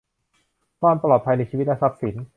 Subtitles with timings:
[0.81, 2.15] ความปลอดภัยในชีวิตและทรัพย์สิน